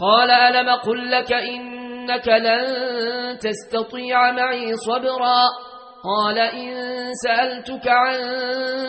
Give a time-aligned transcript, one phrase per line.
[0.00, 2.66] قال ألم قل لك إنك لن
[3.38, 5.42] تستطيع معي صبرا
[6.04, 6.74] قال إن
[7.24, 8.14] سألتك عن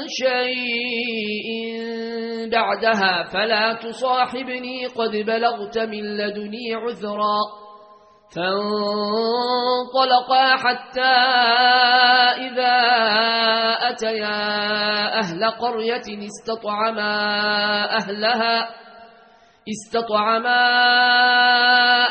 [0.08, 1.48] شيء
[2.52, 7.38] بعدها فلا تصاحبني قد بلغت من لدني عذرا
[8.36, 11.16] فانطلقا حتى
[12.48, 12.78] إذا
[13.90, 14.40] أتيا
[15.20, 17.14] أهل قرية استطعما
[17.98, 18.70] أهلها
[19.70, 20.68] استطعما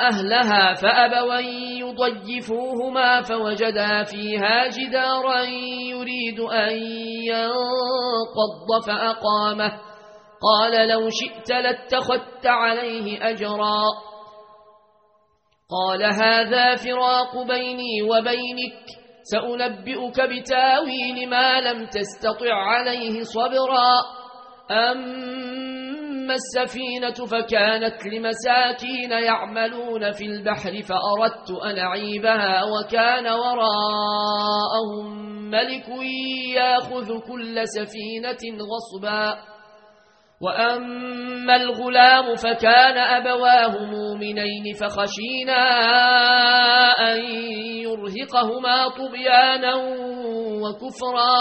[0.08, 1.40] أهلها فأبوا
[1.78, 5.40] يضيفوهما فوجدا فيها جدارا
[5.90, 6.76] يريد أن
[7.26, 9.72] ينقض فأقامه.
[10.42, 13.82] قال لو شئت لاتخذت عليه أجرا.
[15.70, 18.86] قال هذا فراق بيني وبينك.
[19.22, 24.20] سأنبئك بتاويل ما لم تستطع عليه صبرا.
[26.30, 35.88] السفينة فكانت لمساكين يعملون في البحر فأردت أن أعيبها وكان وراءهم ملك
[36.56, 39.38] يأخذ كل سفينة غصبا.
[40.42, 45.62] وأما الغلام فكان أبواه مؤمنين فخشينا
[47.12, 47.20] أن
[47.84, 49.74] يرهقهما طبيانا
[50.62, 51.40] وكفرا.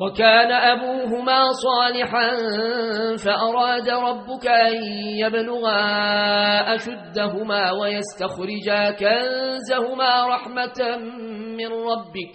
[0.00, 2.30] وكان أبوهما صالحا
[3.24, 4.82] فأراد ربك أن
[5.20, 5.80] يبلغا
[6.74, 10.96] أشدهما ويستخرجا كنزهما رحمة
[11.56, 12.32] من ربك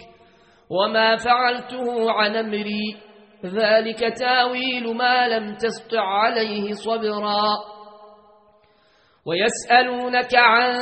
[0.70, 2.96] وما فعلته عن أمري.
[3.44, 7.44] ذلك تاويل ما لم تسطع عليه صبرا.
[9.26, 10.74] ويسألونك عن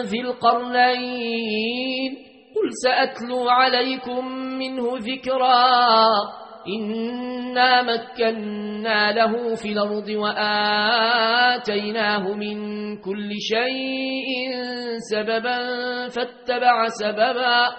[0.00, 2.31] ذي القرنين.
[2.62, 4.26] قل سأتلو عليكم
[4.58, 5.64] منه ذكرا.
[6.68, 11.54] إنا مكنا له في الأرض وآتيناه
[12.34, 12.56] من
[12.96, 14.50] كل شيء
[15.10, 15.58] سببا
[16.08, 17.70] فاتبع سببا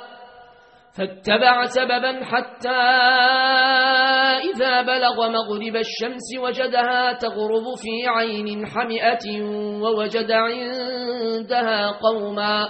[0.98, 2.82] فاتبع سببا حتى
[4.54, 9.42] إذا بلغ مغرب الشمس وجدها تغرب في عين حمئة
[9.82, 12.70] ووجد عندها قوما.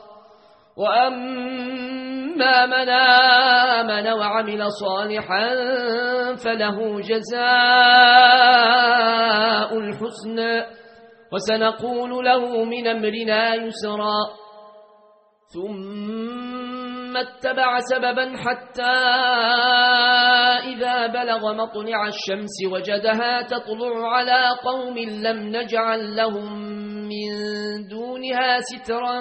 [0.77, 5.55] وأما من آمن وعمل صالحا
[6.35, 7.39] فله جزاء
[9.79, 10.39] الحسن
[11.33, 14.41] وسنقول له من أمرنا يسرا.
[15.53, 18.97] ثم اتبع سببا حتى
[20.71, 26.80] إذا بلغ مطلع الشمس وجدها تطلع على قوم لم نجعل لهم
[27.11, 27.27] من
[27.87, 29.19] دونها سترا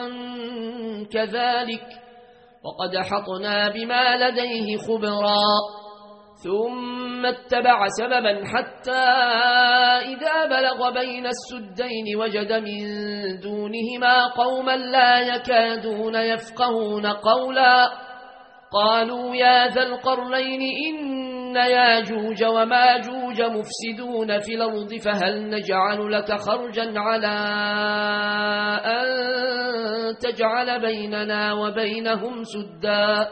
[1.13, 1.87] كذلك
[2.65, 5.43] وقد حطنا بما لديه خبرا
[6.45, 9.07] ثم اتبع سببا حتى
[10.13, 12.81] إذا بلغ بين السدين وجد من
[13.41, 17.91] دونهما قوما لا يكادون يفقهون قولا
[18.73, 20.97] قالوا يا ذا القرنين إن
[21.57, 27.37] ياجوج وماجوج مفسدون في الأرض فهل نجعل لك خرجا على
[28.85, 29.07] أن
[30.19, 33.29] تجعل بيننا وبينهم سدا؟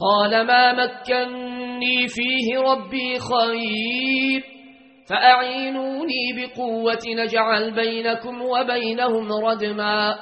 [0.00, 4.42] قال ما مكني فيه ربي خير
[5.10, 10.18] فأعينوني بقوة نجعل بينكم وبينهم ردما.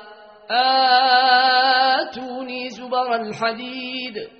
[2.00, 4.39] آتوني زبر الحديد.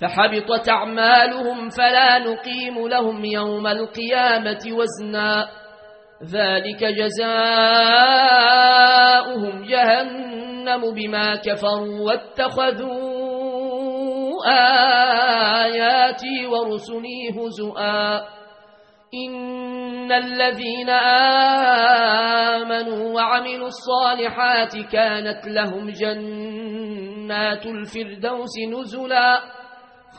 [0.00, 5.48] فحبطت أعمالهم فلا نقيم لهم يوم القيامة وزنا.
[6.32, 7.24] ذلك جزاؤهم
[9.64, 13.00] جهنم بما كفروا واتخذوا
[15.64, 18.20] آياتي ورسلي هزؤا.
[19.14, 20.90] إن الذين
[22.60, 29.59] آمنوا وعملوا الصالحات كانت لهم جنات الفردوس نزلا.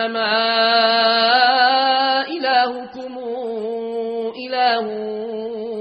[0.00, 0.32] أنما
[2.28, 3.18] إلهكم
[4.48, 4.86] إله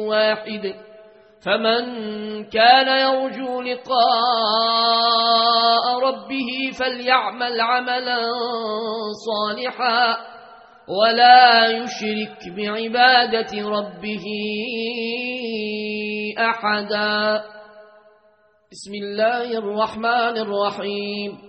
[0.08, 0.74] واحد.
[1.46, 1.84] فمن
[2.50, 4.00] كان يرجو لقاء
[6.00, 8.22] ربه فليعمل عملا
[9.28, 10.18] صالحا
[10.88, 14.26] ولا يشرك بعبادة ربه
[16.40, 17.44] أحدا.
[18.72, 21.49] بسم الله الرحمن الرحيم.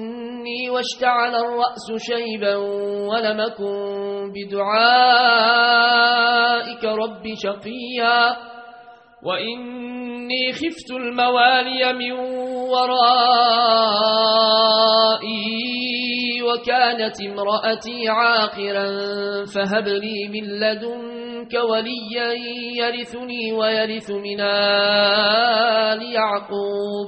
[0.69, 2.55] واشتعل الرأس شيبا
[3.09, 3.73] ولمكن
[4.35, 5.63] بدعائك
[6.83, 8.35] رب شقيا
[9.23, 12.11] وإني خفت الموالي من
[15.01, 18.85] ورائي وكانت امرأتي عاقرا
[19.45, 22.33] فهب لي من لدنك وليا
[22.77, 27.07] يرثني ويرث من آل يعقوب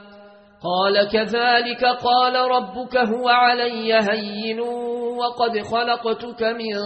[0.63, 4.59] قال كذلك قال ربك هو علي هين
[5.17, 6.77] وقد خلقتك من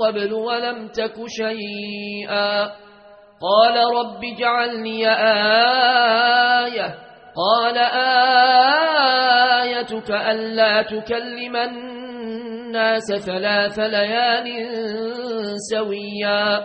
[0.00, 2.64] قبل ولم تك شيئا.
[3.40, 5.10] قال رب اجعلني
[6.66, 6.94] آية.
[7.36, 7.78] قال
[9.62, 14.46] آيتك ألا تكلم الناس ثلاث ليال
[15.70, 16.64] سويا.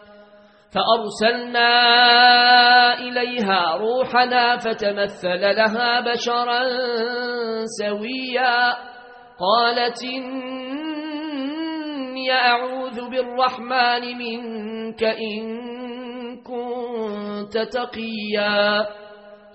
[0.71, 1.73] فأرسلنا
[2.99, 6.61] إليها روحنا فتمثل لها بشرا
[7.79, 8.73] سويا.
[9.39, 10.31] قالت إني
[12.31, 15.41] أعوذ بالرحمن منك إن
[16.43, 18.87] كنت تقيا.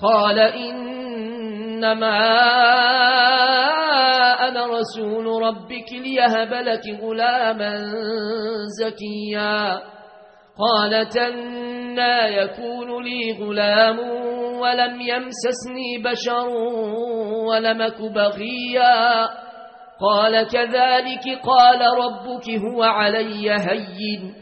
[0.03, 2.19] قال إنما
[4.49, 7.79] أنا رسول ربك ليهب لك غلاما
[8.81, 9.96] زكيا.
[10.59, 13.99] قالت أنا يكون لي غلام
[14.61, 16.49] ولم يمسسني بشر
[17.49, 19.29] ولمك بغيا.
[20.01, 24.35] قال كذلك قال ربك هو علي هين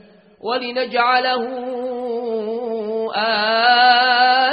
[0.43, 1.45] ولنجعله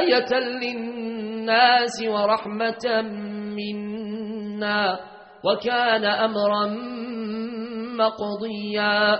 [0.02, 3.02] آية للناس ورحمة
[3.58, 5.00] منا
[5.46, 6.66] وكان أمرا
[7.98, 9.20] مقضيا.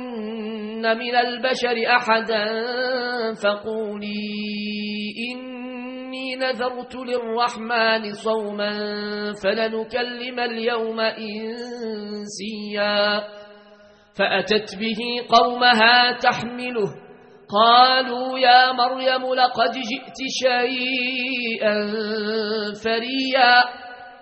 [0.81, 2.45] من البشر أحدا
[3.33, 8.71] فقولي إني نذرت للرحمن صوما
[9.43, 10.99] فلنكلم اليوم
[12.31, 13.23] إنسيا
[14.17, 14.97] فأتت به
[15.29, 16.89] قومها تحمله
[17.51, 21.75] قالوا يا مريم لقد جئت شيئا
[22.83, 23.63] فريا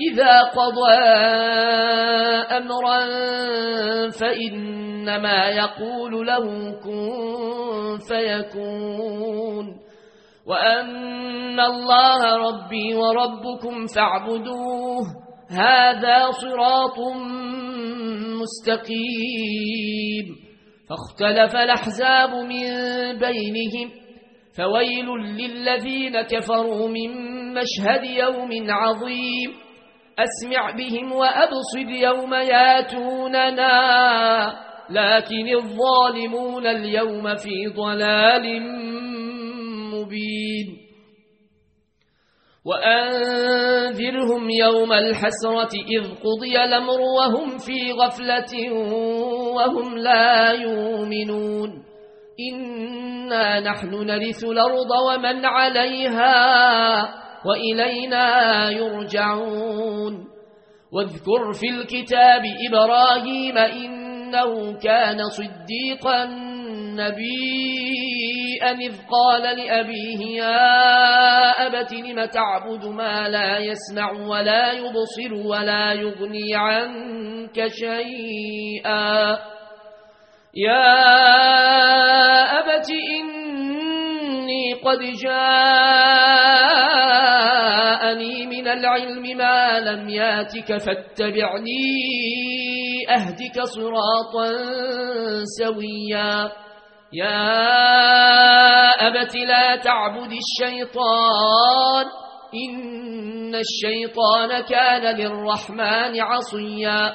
[0.00, 0.98] إذا قضى
[2.56, 3.00] أمرا
[4.10, 9.80] فإنما يقول له كن فيكون.
[10.46, 15.04] وأن الله ربي وربكم فاعبدوه.
[15.50, 16.98] هذا صراط
[18.42, 20.26] مستقيم.
[20.88, 22.68] فاختلف الأحزاب من
[23.18, 23.90] بينهم.
[24.56, 25.06] فويل
[25.38, 27.10] للذين كفروا من
[27.54, 29.63] مشهد يوم عظيم.
[30.18, 33.74] أسمع بهم وأبصد يوم ياتوننا
[34.90, 38.62] لكن الظالمون اليوم في ضلال
[39.94, 40.76] مبين.
[42.66, 48.72] وأنذرهم يوم الحسرة إذ قضي الأمر وهم في غفلة
[49.54, 51.84] وهم لا يؤمنون.
[52.52, 56.34] إنا نحن نرث الأرض ومن عليها.
[57.46, 60.34] وإلينا يرجعون.
[60.92, 66.24] واذكر في الكتاب إبراهيم إنه كان صديقا
[66.94, 76.54] نبيا إذ قال لأبيه يا أبت لم تعبد ما لا يسمع ولا يبصر ولا يغني
[76.54, 79.38] عنك شيئا.
[80.54, 80.94] يا
[82.60, 85.02] أبت إني قد
[88.14, 91.84] جاءني من العلم ما لم ياتك فاتبعني
[93.10, 94.50] أهدك صراطا
[95.58, 96.52] سويا.
[97.12, 97.50] يا
[99.06, 102.06] أبت لا تعبد الشيطان
[102.68, 107.14] إن الشيطان كان للرحمن عصيا.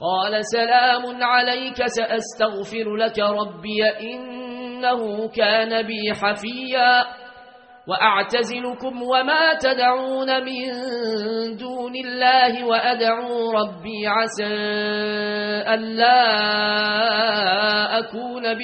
[0.00, 7.04] قال سلام عليك سأستغفر لك ربي إنه كان بي حفيا
[7.88, 10.62] وأعتزلكم وما تدعون من
[11.56, 14.46] دون الله وأدعو ربي عسى
[15.74, 16.22] ألا
[17.98, 18.54] أكون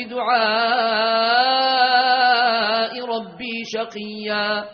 [1.33, 4.65] بدعاء ربي شقيا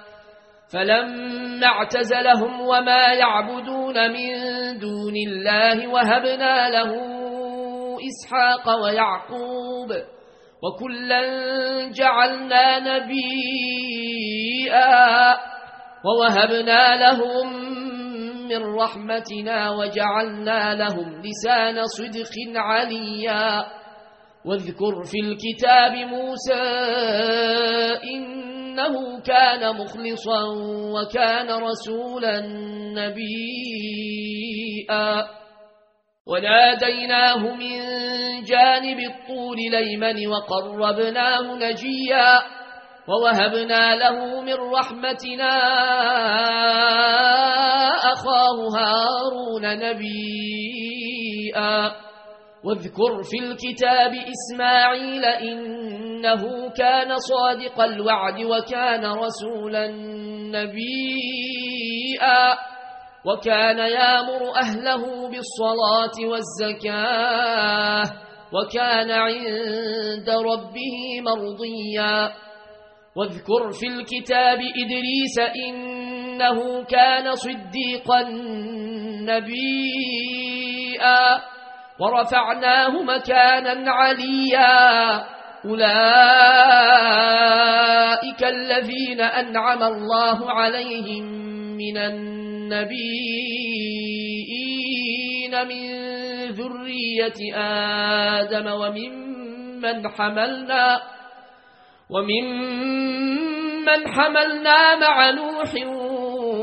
[0.72, 4.28] فلما اعتزلهم وما يعبدون من
[4.78, 6.90] دون الله وهبنا له
[8.08, 9.90] إسحاق ويعقوب
[10.62, 11.20] وكلا
[11.90, 13.18] جعلنا نبيئا
[16.04, 17.46] ووهبنا لهم
[18.48, 23.66] من رحمتنا وجعلنا لهم لسان صدق عليا.
[24.44, 26.62] واذكر في الكتاب موسى
[28.78, 30.42] إنه كان مخلصا
[30.94, 32.40] وكان رسولا
[32.94, 34.18] نبيئا
[36.26, 37.80] وناديناه من
[38.44, 42.38] جانب الطول ليمن وقربناه نجيا.
[43.08, 45.58] ووهبنا له من رحمتنا
[48.12, 50.08] أخاه هارون نبيئا
[52.64, 59.86] واذكر في الكتاب إسماعيل إنه كان صادق الوعد وكان رسولا
[60.52, 62.58] نبيئا
[63.26, 68.02] وكان يامر أهله بالصلاة والزكاة
[68.52, 72.32] وكان عند ربه مرضيا.
[73.16, 78.22] واذكر في الكتاب إدريس إنه كان صديقا
[80.08, 81.38] نبيئا
[82.00, 85.38] ورفعناه مكانا عليا.
[85.64, 85.88] أولئك
[88.44, 91.24] الذين أنعم الله عليهم
[91.76, 92.88] من النبيين
[95.68, 95.84] من
[96.54, 101.00] ذرية آدم وممن حملنا
[102.10, 105.74] وممن حملنا مع نوح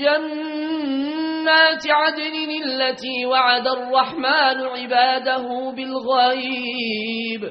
[0.00, 7.50] جنات عدن التي وعد الرحمن عباده بالغيب.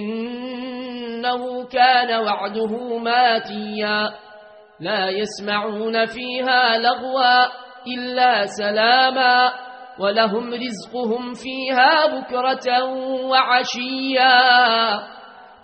[0.00, 4.10] إنه كان وعده ماتيا.
[4.80, 7.46] لا يسمعون فيها لغوا
[7.86, 9.52] إلا سلاما.
[9.98, 12.84] ولهم رزقهم فيها بكرة
[13.24, 14.32] وعشيا.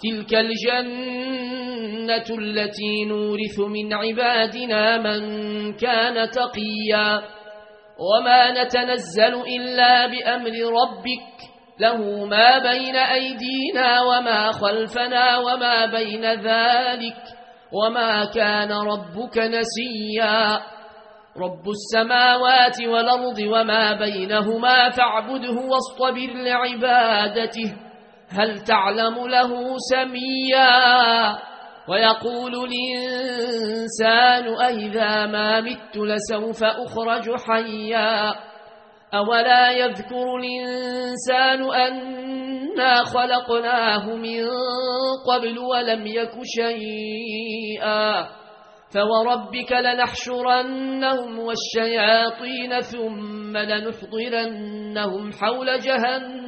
[0.03, 5.21] تلك الجنة التي نورث من عبادنا من
[5.73, 7.23] كان تقيا.
[7.99, 11.39] وما نتنزل إلا بأمر ربك.
[11.81, 17.17] له ما بين أيدينا وما خلفنا وما بين ذلك.
[17.73, 20.61] وما كان ربك نسيا.
[21.39, 27.88] رب السماوات والأرض وما بينهما فاعبده واصطبر لعبادته.
[28.31, 31.39] هل تعلم له سميا
[31.89, 38.35] ويقول الإنسان أئذا ما مت لسوف أخرج حيا
[39.15, 44.47] أولا يذكر الإنسان أنا خلقناه من
[45.29, 48.29] قبل ولم يك شيئا
[48.95, 56.48] فوربك لنحشرنهم والشياطين ثم لنحضرنهم حول جهنم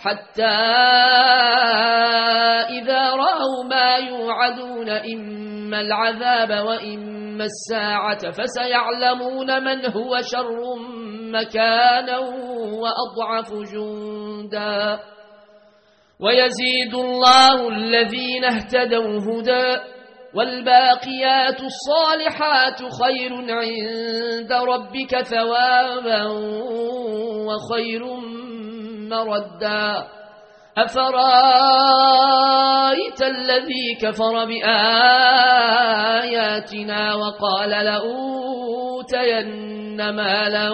[0.00, 0.56] حتى
[2.80, 10.76] إذا رأوا ما يوعدون إما العذاب وإما الساعة فسيعلمون من هو شر
[11.32, 12.18] مكانا
[12.80, 15.00] وأضعف جندا.
[16.20, 19.80] ويزيد الله الذين اهتدوا هدى
[20.34, 26.24] والباقيات الصالحات خير عند ربك ثوابا
[27.46, 28.29] وخير
[29.10, 30.06] مردا
[32.30, 34.44] أفرأيت الذي كفر
[35.90, 39.30] بآياتنا وقال لأوتين
[40.10, 40.70] مالا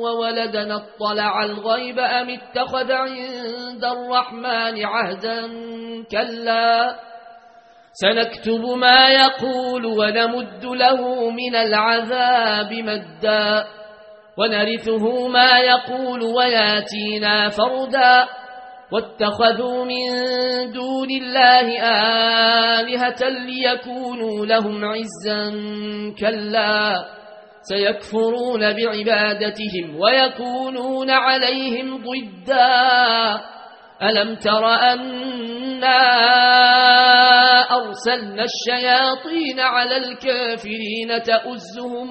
[0.00, 5.40] وولدنا اطلع الغيب أم اتخذ عند الرحمن عهدا
[6.10, 6.96] كلا
[7.92, 13.66] سنكتب ما يقول ونمد له من العذاب مدا
[14.40, 18.28] ونرثه ما يقول وياتينا فردا.
[18.92, 20.02] واتخذوا من
[20.72, 21.82] دون الله
[22.80, 25.52] آلهة ليكونوا لهم عزا
[26.20, 27.04] كلا.
[27.62, 33.40] سيكفرون بعبادتهم ويكونون عليهم ضدا.
[34.02, 36.00] ألم تر أنا
[37.70, 42.10] أرسلنا الشياطين على الكافرين تأزهم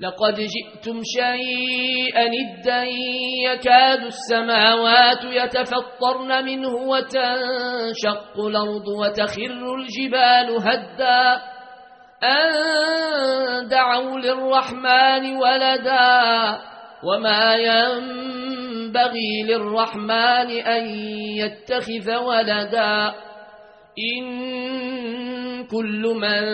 [0.00, 2.84] لقد جئتم شيئا ادا
[3.46, 11.42] يكاد السماوات يتفطرن منه وتنشق الأرض وتخر الجبال هدا.
[12.22, 16.58] أن دعوا للرحمن ولدا.
[17.04, 20.86] وما ينبغي للرحمن أن
[21.36, 23.14] يتخذ ولدا.
[23.98, 26.44] إن كل من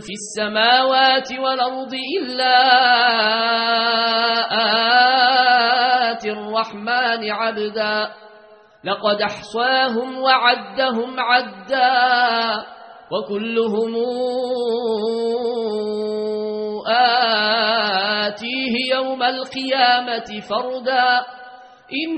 [0.00, 2.58] في السماوات والأرض إلا
[6.12, 8.10] آت الرحمن عبدا.
[8.84, 12.66] لقد أحصاهم وعدهم عدا.
[13.12, 13.94] وكلهم
[18.26, 21.22] آتيه يوم القيامة فردا.
[22.08, 22.12] إن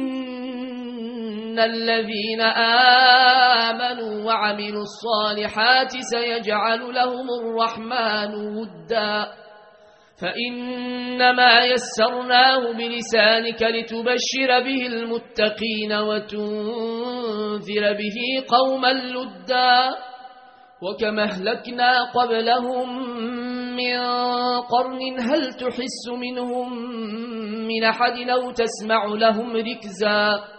[1.59, 2.41] الذين
[3.71, 9.27] آمنوا وعملوا الصالحات سيجعل لهم الرحمن ودا
[10.21, 19.91] فإنما يسرناه بلسانك لتبشر به المتقين وتنذر به قوما لدا
[20.83, 22.89] وكما اهلكنا قبلهم
[23.77, 23.99] من
[24.61, 26.73] قرن هل تحس منهم
[27.67, 30.54] من أحد أو تسمع لهم ركزاً